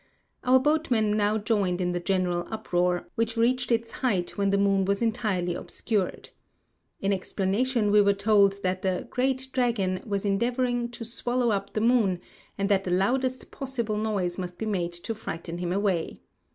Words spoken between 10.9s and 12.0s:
swallow up the